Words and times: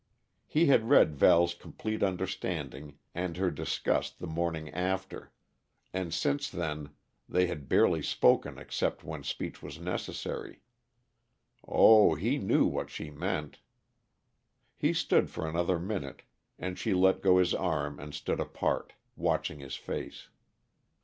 He 0.47 0.65
had 0.65 0.89
read 0.89 1.15
Val's 1.15 1.53
complete 1.53 2.01
understanding 2.01 2.97
and 3.13 3.37
her 3.37 3.51
disgust 3.51 4.17
the 4.17 4.25
morning 4.25 4.67
after 4.71 5.31
and 5.93 6.11
since 6.11 6.49
then 6.49 6.89
they 7.29 7.45
had 7.45 7.69
barely 7.69 8.01
spoken 8.01 8.57
except 8.57 9.03
when 9.03 9.21
speech 9.21 9.61
was 9.61 9.77
necessary. 9.79 10.61
Oh, 11.67 12.15
he 12.15 12.39
knew 12.39 12.65
what 12.65 12.89
she 12.89 13.11
meant! 13.11 13.59
He 14.75 14.91
stood 14.91 15.29
for 15.29 15.47
another 15.47 15.77
minute, 15.77 16.23
and 16.57 16.79
she 16.79 16.95
let 16.95 17.21
go 17.21 17.37
his 17.37 17.53
arm 17.53 17.99
and 17.99 18.15
stood 18.15 18.39
apart, 18.39 18.93
watching 19.15 19.59
his 19.59 19.75
face. 19.75 20.29